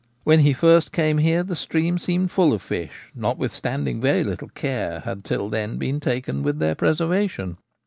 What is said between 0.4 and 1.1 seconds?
first